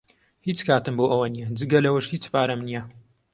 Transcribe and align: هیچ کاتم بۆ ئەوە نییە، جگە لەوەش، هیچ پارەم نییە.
هیچ 0.45 0.59
کاتم 0.67 0.93
بۆ 0.99 1.05
ئەوە 1.11 1.27
نییە، 1.33 1.47
جگە 1.59 1.79
لەوەش، 1.85 2.05
هیچ 2.13 2.23
پارەم 2.33 2.61
نییە. 2.67 2.81